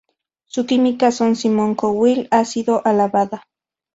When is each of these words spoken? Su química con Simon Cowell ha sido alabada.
Su 0.47 0.65
química 0.65 1.11
con 1.15 1.35
Simon 1.35 1.75
Cowell 1.75 2.27
ha 2.31 2.43
sido 2.43 2.81
alabada. 2.87 3.43